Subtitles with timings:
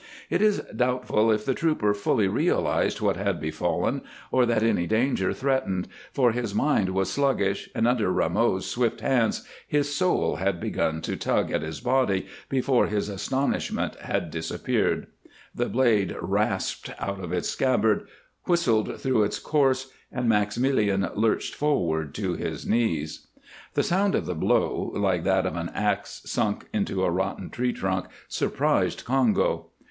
[0.31, 5.31] It is doubtful if the trooper fully realized what had befallen or that any danger
[5.31, 11.01] threatened, for his mind was sluggish, and under Rameau's swift hands his soul had begun
[11.03, 15.05] to tug at his body before his astonishment had disappeared.
[15.53, 18.07] The blade rasped out of its scabbard,
[18.45, 23.27] whistled through its course, and Maximilien lurched forward to his knees.
[23.75, 27.71] The sound of the blow, like that of an ax sunk into a rotten tree
[27.71, 29.67] trunk, surprised Congo.